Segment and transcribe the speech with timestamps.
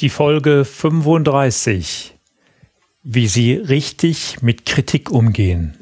[0.00, 2.18] Die Folge 35.
[3.02, 5.74] Wie Sie richtig mit Kritik umgehen.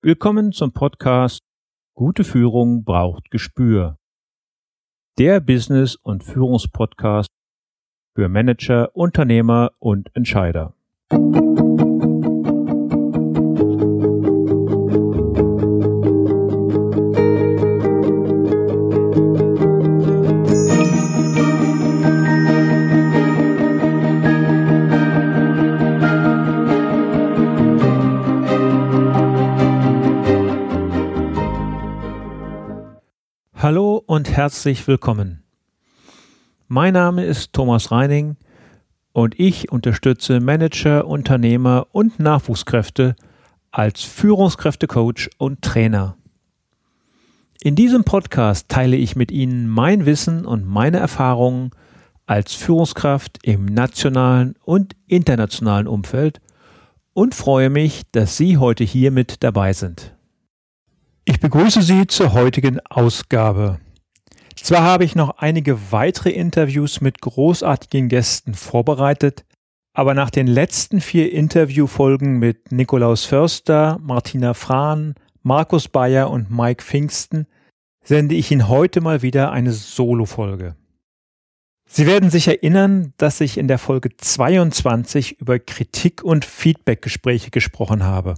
[0.00, 1.40] Willkommen zum Podcast
[1.94, 3.98] Gute Führung braucht Gespür.
[5.18, 7.30] Der Business- und Führungspodcast
[8.14, 10.72] für Manager, Unternehmer und Entscheider.
[11.10, 11.47] Hallo
[34.38, 35.42] herzlich willkommen.
[36.68, 38.36] Mein Name ist Thomas Reining
[39.12, 43.16] und ich unterstütze Manager, Unternehmer und Nachwuchskräfte
[43.72, 46.16] als Führungskräftecoach und Trainer.
[47.62, 51.70] In diesem Podcast teile ich mit Ihnen mein Wissen und meine Erfahrungen
[52.26, 56.40] als Führungskraft im nationalen und internationalen Umfeld
[57.12, 60.14] und freue mich, dass Sie heute hier mit dabei sind.
[61.24, 63.80] Ich begrüße Sie zur heutigen Ausgabe.
[64.62, 69.44] Zwar habe ich noch einige weitere Interviews mit großartigen Gästen vorbereitet,
[69.94, 76.84] aber nach den letzten vier Interviewfolgen mit Nikolaus Förster, Martina Frahn, Markus Bayer und Mike
[76.84, 77.46] Pfingsten
[78.04, 80.76] sende ich Ihnen heute mal wieder eine Solo-Folge.
[81.90, 88.04] Sie werden sich erinnern, dass ich in der Folge 22 über Kritik und Feedbackgespräche gesprochen
[88.04, 88.34] habe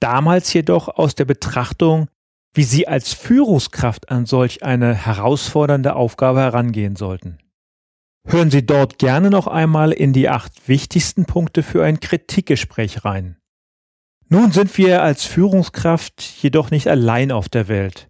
[0.00, 2.08] damals jedoch aus der Betrachtung,
[2.54, 7.38] wie Sie als Führungskraft an solch eine herausfordernde Aufgabe herangehen sollten.
[8.26, 13.38] Hören Sie dort gerne noch einmal in die acht wichtigsten Punkte für ein Kritikgespräch rein.
[14.28, 18.08] Nun sind wir als Führungskraft jedoch nicht allein auf der Welt.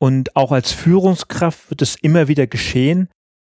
[0.00, 3.08] Und auch als Führungskraft wird es immer wieder geschehen,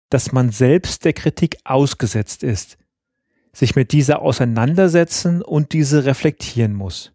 [0.09, 2.78] dass man selbst der Kritik ausgesetzt ist,
[3.53, 7.12] sich mit dieser auseinandersetzen und diese reflektieren muss.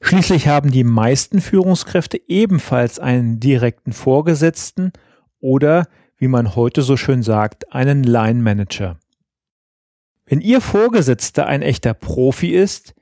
[0.00, 4.92] Schließlich haben die meisten Führungskräfte ebenfalls einen direkten Vorgesetzten
[5.40, 8.98] oder, wie man heute so schön sagt, einen Line Manager.
[10.26, 12.94] Wenn Ihr Vorgesetzter ein echter Profi ist,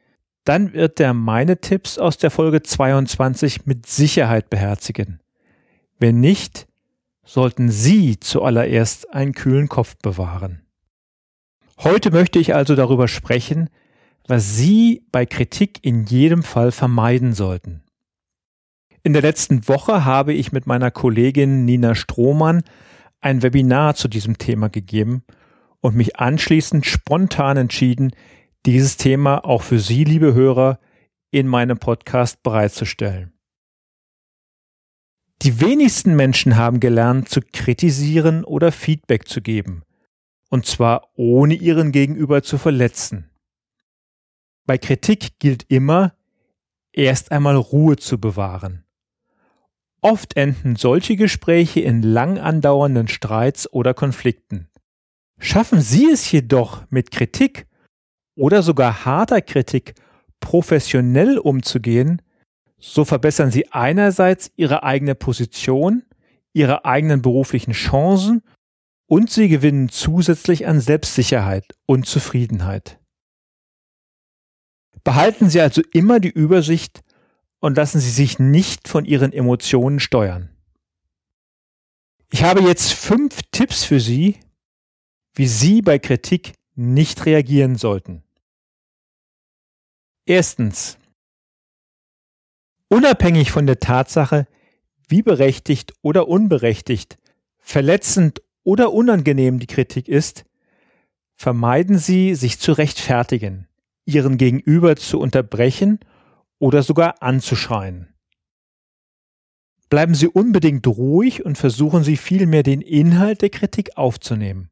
[0.44, 5.20] dann wird er meine Tipps aus der Folge 22 mit Sicherheit beherzigen.
[5.98, 6.66] Wenn nicht,
[7.24, 10.62] sollten Sie zuallererst einen kühlen Kopf bewahren.
[11.78, 13.68] Heute möchte ich also darüber sprechen,
[14.28, 17.82] was Sie bei Kritik in jedem Fall vermeiden sollten.
[19.02, 22.62] In der letzten Woche habe ich mit meiner Kollegin Nina Strohmann
[23.20, 25.24] ein Webinar zu diesem Thema gegeben
[25.80, 28.12] und mich anschließend spontan entschieden,
[28.66, 30.78] dieses Thema auch für Sie, liebe Hörer,
[31.30, 33.32] in meinem Podcast bereitzustellen.
[35.42, 39.84] Die wenigsten Menschen haben gelernt zu kritisieren oder Feedback zu geben,
[40.50, 43.27] und zwar ohne ihren Gegenüber zu verletzen.
[44.68, 46.12] Bei Kritik gilt immer,
[46.92, 48.84] erst einmal Ruhe zu bewahren.
[50.02, 54.68] Oft enden solche Gespräche in lang andauernden Streits oder Konflikten.
[55.38, 57.66] Schaffen Sie es jedoch mit Kritik
[58.36, 59.94] oder sogar harter Kritik
[60.38, 62.20] professionell umzugehen,
[62.78, 66.02] so verbessern Sie einerseits Ihre eigene Position,
[66.52, 68.42] Ihre eigenen beruflichen Chancen
[69.06, 72.97] und Sie gewinnen zusätzlich an Selbstsicherheit und Zufriedenheit.
[75.08, 77.02] Behalten Sie also immer die Übersicht
[77.60, 80.50] und lassen Sie sich nicht von Ihren Emotionen steuern.
[82.30, 84.38] Ich habe jetzt fünf Tipps für Sie,
[85.32, 88.22] wie Sie bei Kritik nicht reagieren sollten.
[90.26, 90.98] Erstens.
[92.88, 94.46] Unabhängig von der Tatsache,
[95.08, 97.16] wie berechtigt oder unberechtigt,
[97.56, 100.44] verletzend oder unangenehm die Kritik ist,
[101.34, 103.67] vermeiden Sie, sich zu rechtfertigen
[104.08, 106.00] ihren Gegenüber zu unterbrechen
[106.58, 108.08] oder sogar anzuschreien.
[109.90, 114.70] Bleiben Sie unbedingt ruhig und versuchen Sie vielmehr den Inhalt der Kritik aufzunehmen.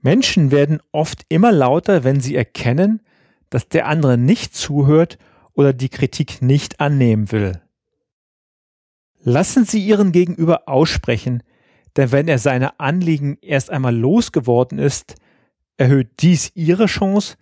[0.00, 3.02] Menschen werden oft immer lauter, wenn sie erkennen,
[3.50, 5.18] dass der andere nicht zuhört
[5.52, 7.60] oder die Kritik nicht annehmen will.
[9.20, 11.42] Lassen Sie Ihren Gegenüber aussprechen,
[11.96, 15.16] denn wenn er seine Anliegen erst einmal losgeworden ist,
[15.76, 17.36] erhöht dies Ihre Chance,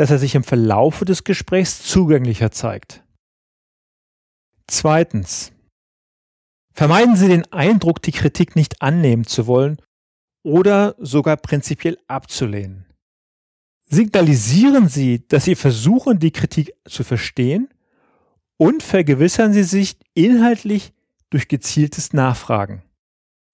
[0.00, 3.04] dass er sich im Verlaufe des Gesprächs zugänglicher zeigt.
[4.66, 5.52] Zweitens.
[6.72, 9.76] Vermeiden Sie den Eindruck, die Kritik nicht annehmen zu wollen
[10.42, 12.86] oder sogar prinzipiell abzulehnen.
[13.90, 17.68] Signalisieren Sie, dass Sie versuchen, die Kritik zu verstehen
[18.56, 20.94] und vergewissern Sie sich inhaltlich
[21.28, 22.82] durch gezieltes Nachfragen.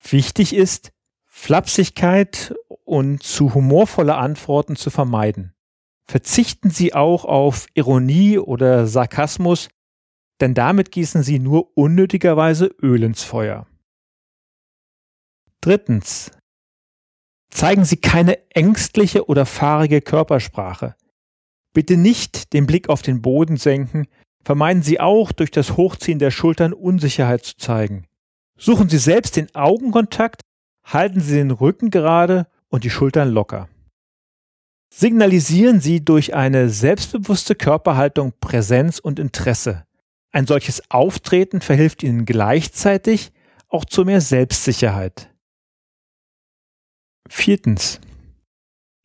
[0.00, 0.92] Wichtig ist,
[1.24, 2.54] Flapsigkeit
[2.84, 5.52] und zu humorvolle Antworten zu vermeiden.
[6.08, 9.68] Verzichten Sie auch auf Ironie oder Sarkasmus,
[10.40, 13.66] denn damit gießen Sie nur unnötigerweise Öl ins Feuer.
[15.60, 16.30] Drittens.
[17.50, 20.94] Zeigen Sie keine ängstliche oder fahrige Körpersprache.
[21.72, 24.06] Bitte nicht den Blick auf den Boden senken,
[24.44, 28.06] vermeiden Sie auch durch das Hochziehen der Schultern Unsicherheit zu zeigen.
[28.56, 30.42] Suchen Sie selbst den Augenkontakt,
[30.84, 33.68] halten Sie den Rücken gerade und die Schultern locker.
[34.98, 39.84] Signalisieren Sie durch eine selbstbewusste Körperhaltung Präsenz und Interesse.
[40.32, 43.30] Ein solches Auftreten verhilft Ihnen gleichzeitig
[43.68, 45.30] auch zu mehr Selbstsicherheit.
[47.28, 48.00] Viertens.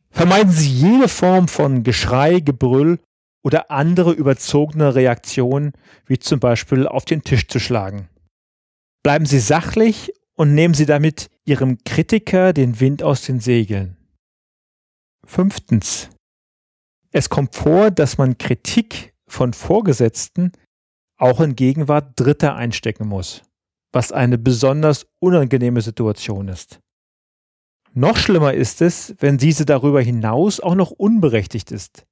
[0.08, 2.98] Vermeiden Sie jede Form von Geschrei, Gebrüll
[3.42, 5.72] oder andere überzogene Reaktionen,
[6.06, 8.08] wie zum Beispiel auf den Tisch zu schlagen.
[9.02, 13.98] Bleiben Sie sachlich und nehmen Sie damit Ihrem Kritiker den Wind aus den Segeln.
[15.26, 16.10] Fünftens.
[17.10, 20.52] Es kommt vor, dass man Kritik von Vorgesetzten
[21.16, 23.42] auch in Gegenwart Dritter einstecken muss,
[23.92, 26.80] was eine besonders unangenehme Situation ist.
[27.94, 32.06] Noch schlimmer ist es, wenn diese darüber hinaus auch noch unberechtigt ist.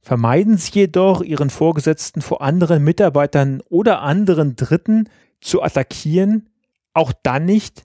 [0.00, 5.08] Vermeiden Sie jedoch, Ihren Vorgesetzten vor anderen Mitarbeitern oder anderen Dritten
[5.40, 6.48] zu attackieren,
[6.94, 7.84] auch dann nicht,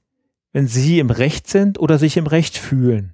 [0.54, 3.14] wenn Sie im Recht sind oder sich im Recht fühlen.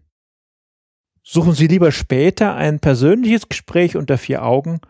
[1.31, 4.81] Suchen Sie lieber später ein persönliches Gespräch unter vier Augen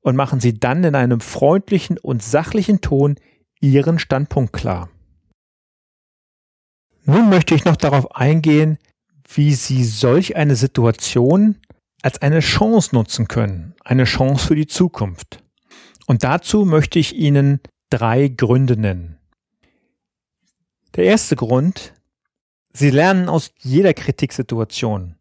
[0.00, 3.14] und machen Sie dann in einem freundlichen und sachlichen Ton
[3.60, 4.88] Ihren Standpunkt klar.
[7.04, 8.78] Nun möchte ich noch darauf eingehen,
[9.32, 11.60] wie Sie solch eine Situation
[12.02, 15.44] als eine Chance nutzen können, eine Chance für die Zukunft.
[16.06, 19.20] Und dazu möchte ich Ihnen drei Gründe nennen.
[20.96, 21.94] Der erste Grund,
[22.72, 25.14] Sie lernen aus jeder Kritiksituation,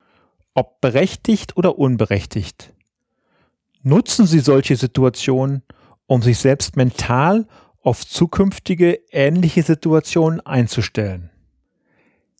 [0.54, 2.74] ob berechtigt oder unberechtigt.
[3.82, 5.64] Nutzen Sie solche Situationen,
[6.06, 7.48] um sich selbst mental
[7.82, 11.30] auf zukünftige ähnliche Situationen einzustellen.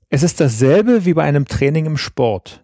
[0.10, 2.64] Es ist dasselbe wie bei einem Training im Sport.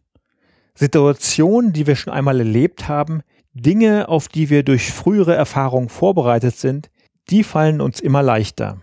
[0.76, 3.22] Situationen, die wir schon einmal erlebt haben,
[3.54, 6.90] Dinge, auf die wir durch frühere Erfahrungen vorbereitet sind,
[7.30, 8.82] die fallen uns immer leichter.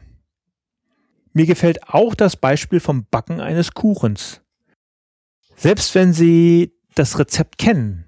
[1.32, 4.42] Mir gefällt auch das Beispiel vom Backen eines Kuchens.
[5.66, 8.04] Selbst wenn Sie das Rezept kennen,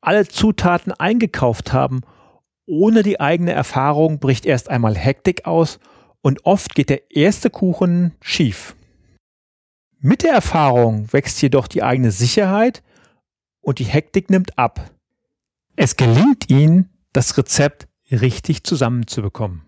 [0.00, 2.00] alle Zutaten eingekauft haben,
[2.66, 5.78] ohne die eigene Erfahrung bricht erst einmal Hektik aus
[6.20, 8.74] und oft geht der erste Kuchen schief.
[10.00, 12.82] Mit der Erfahrung wächst jedoch die eigene Sicherheit
[13.60, 14.90] und die Hektik nimmt ab.
[15.76, 19.62] Es gelingt Ihnen, das Rezept richtig zusammenzubekommen.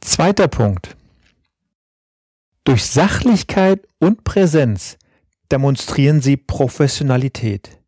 [0.00, 0.96] Zweiter Punkt.
[2.62, 4.96] Durch Sachlichkeit und Präsenz
[5.52, 7.80] demonstrieren Sie Professionalität.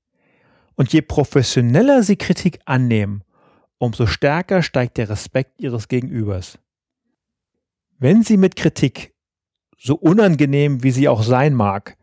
[0.75, 3.25] Und je professioneller Sie Kritik annehmen,
[3.79, 6.59] umso stärker steigt der Respekt Ihres Gegenübers.
[7.99, 9.13] Wenn Sie mit Kritik
[9.79, 11.97] so unangenehm wie sie auch sein mag,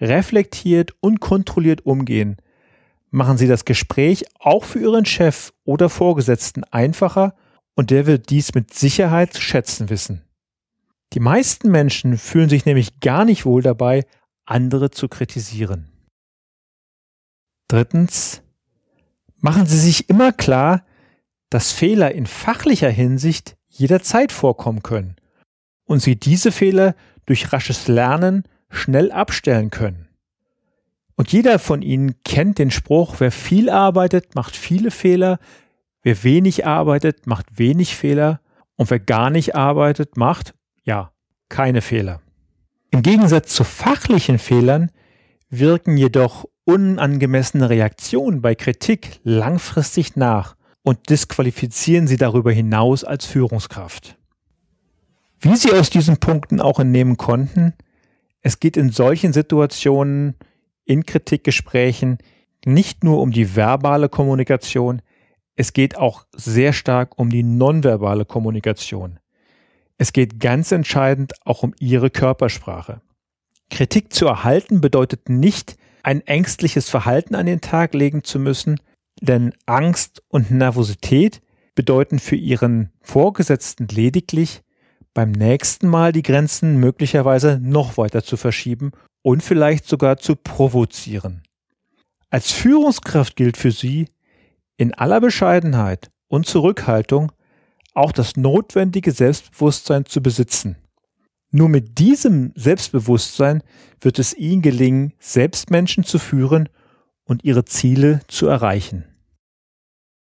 [0.00, 2.36] reflektiert und kontrolliert umgehen,
[3.10, 7.34] machen Sie das Gespräch auch für Ihren Chef oder Vorgesetzten einfacher
[7.74, 10.22] und der wird dies mit Sicherheit zu schätzen wissen.
[11.12, 14.04] Die meisten Menschen fühlen sich nämlich gar nicht wohl dabei,
[14.50, 15.88] andere zu kritisieren.
[17.68, 18.42] Drittens,
[19.38, 20.84] machen Sie sich immer klar,
[21.50, 25.16] dass Fehler in fachlicher Hinsicht jederzeit vorkommen können
[25.84, 26.94] und Sie diese Fehler
[27.26, 30.08] durch rasches Lernen schnell abstellen können.
[31.16, 35.38] Und jeder von Ihnen kennt den Spruch, wer viel arbeitet, macht viele Fehler,
[36.02, 38.40] wer wenig arbeitet, macht wenig Fehler
[38.76, 41.12] und wer gar nicht arbeitet, macht, ja,
[41.48, 42.20] keine Fehler.
[42.92, 44.90] Im Gegensatz zu fachlichen Fehlern
[45.48, 54.16] wirken jedoch unangemessene Reaktionen bei Kritik langfristig nach und disqualifizieren sie darüber hinaus als Führungskraft.
[55.38, 57.74] Wie Sie aus diesen Punkten auch entnehmen konnten,
[58.42, 60.34] es geht in solchen Situationen,
[60.84, 62.18] in Kritikgesprächen,
[62.66, 65.00] nicht nur um die verbale Kommunikation,
[65.54, 69.19] es geht auch sehr stark um die nonverbale Kommunikation.
[70.00, 73.02] Es geht ganz entscheidend auch um Ihre Körpersprache.
[73.68, 78.80] Kritik zu erhalten bedeutet nicht, ein ängstliches Verhalten an den Tag legen zu müssen,
[79.20, 81.42] denn Angst und Nervosität
[81.74, 84.62] bedeuten für Ihren Vorgesetzten lediglich,
[85.12, 91.42] beim nächsten Mal die Grenzen möglicherweise noch weiter zu verschieben und vielleicht sogar zu provozieren.
[92.30, 94.08] Als Führungskraft gilt für Sie,
[94.78, 97.32] in aller Bescheidenheit und Zurückhaltung
[97.94, 100.76] auch das notwendige Selbstbewusstsein zu besitzen.
[101.50, 103.62] Nur mit diesem Selbstbewusstsein
[104.00, 106.68] wird es Ihnen gelingen, selbst Menschen zu führen
[107.24, 109.04] und ihre Ziele zu erreichen.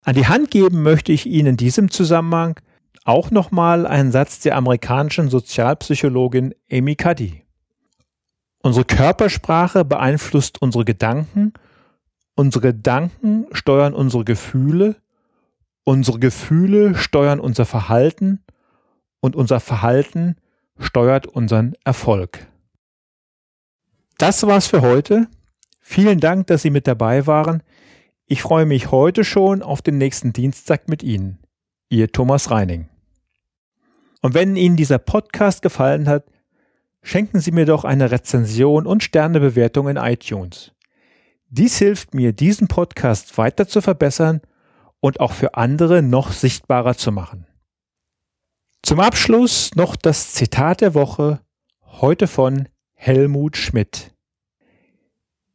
[0.02, 2.58] An die Hand geben möchte ich Ihnen in diesem Zusammenhang
[3.04, 7.44] auch nochmal einen Satz der amerikanischen Sozialpsychologin Amy Cuddy.
[8.62, 11.52] Unsere Körpersprache beeinflusst unsere Gedanken,
[12.34, 14.96] unsere Gedanken steuern unsere Gefühle,
[15.84, 18.44] unsere Gefühle steuern unser Verhalten
[19.20, 20.36] und unser Verhalten
[20.78, 22.46] steuert unseren Erfolg.
[24.18, 25.28] Das war's für heute.
[25.80, 27.62] Vielen Dank, dass Sie mit dabei waren.
[28.26, 31.38] Ich freue mich heute schon auf den nächsten Dienstag mit Ihnen.
[31.88, 32.88] Ihr Thomas Reining.
[34.22, 36.24] Und wenn Ihnen dieser Podcast gefallen hat,
[37.02, 40.72] schenken Sie mir doch eine Rezension und Sternebewertung in iTunes.
[41.48, 44.40] Dies hilft mir, diesen Podcast weiter zu verbessern
[45.00, 47.46] und auch für andere noch sichtbarer zu machen.
[48.82, 51.40] Zum Abschluss noch das Zitat der Woche,
[51.84, 54.14] heute von Helmut Schmidt.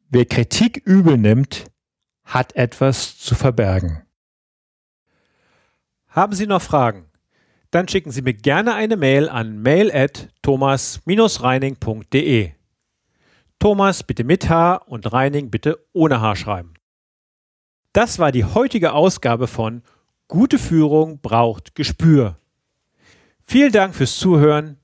[0.08, 1.64] Wer Kritik übel nimmt,
[2.24, 4.02] hat etwas zu verbergen.
[6.08, 7.06] Haben Sie noch Fragen?
[7.70, 12.52] Dann schicken Sie mir gerne eine Mail an mail at thomas-reining.de.
[13.58, 16.74] Thomas bitte mit H und Reining bitte ohne H schreiben.
[17.96, 19.80] Das war die heutige Ausgabe von
[20.28, 22.36] Gute Führung braucht Gespür.
[23.46, 24.76] Vielen Dank fürs Zuhören.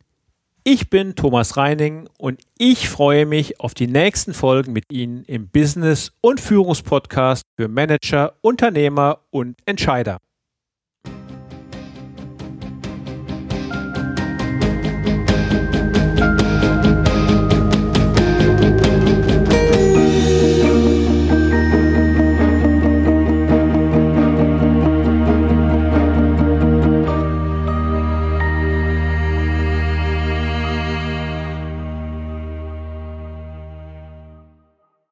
[0.65, 5.49] Ich bin Thomas Reining und ich freue mich auf die nächsten Folgen mit Ihnen im
[5.49, 10.17] Business- und Führungspodcast für Manager, Unternehmer und Entscheider.